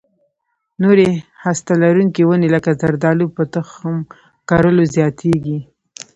[0.81, 1.09] نورې
[1.43, 3.95] هسته لرونکې ونې لکه زردالو په تخم
[4.49, 5.59] کرلو زیاتېږي.